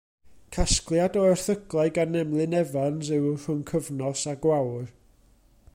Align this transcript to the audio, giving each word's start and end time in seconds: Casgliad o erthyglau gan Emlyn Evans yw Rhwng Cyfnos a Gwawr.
Casgliad 0.55 1.15
o 1.19 1.25
erthyglau 1.33 1.91
gan 1.97 2.17
Emlyn 2.21 2.57
Evans 2.61 3.11
yw 3.17 3.27
Rhwng 3.43 3.61
Cyfnos 3.73 4.25
a 4.33 4.33
Gwawr. 4.47 4.89